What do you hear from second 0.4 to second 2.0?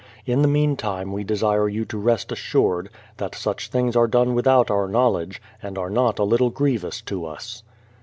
the meantime we desire you to